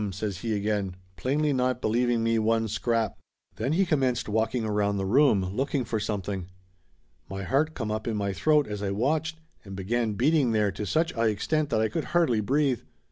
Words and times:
says 0.11 0.39
he 0.39 0.55
again, 0.55 0.95
plainly 1.15 1.53
not 1.53 1.79
believing 1.79 2.23
me 2.23 2.39
one 2.39 2.67
scrap. 2.67 3.19
Then 3.57 3.73
he 3.73 3.85
commenced 3.85 4.27
walking 4.27 4.65
around 4.65 4.97
the 4.97 5.05
room, 5.05 5.45
look 5.55 5.75
ing 5.75 5.85
for 5.85 5.99
something. 5.99 6.47
My 7.29 7.43
heart 7.43 7.75
come 7.75 7.91
up 7.91 8.07
in 8.07 8.17
my 8.17 8.33
throat 8.33 8.65
as 8.65 8.81
I 8.81 8.89
watched, 8.89 9.39
and 9.63 9.75
began 9.75 10.13
beating 10.13 10.53
there 10.53 10.71
to 10.71 10.87
such 10.87 11.13
a 11.13 11.25
extent 11.27 11.69
that 11.69 11.81
I 11.81 11.87
could 11.87 12.05
hardly 12.17 12.41
breathe. 12.41 12.79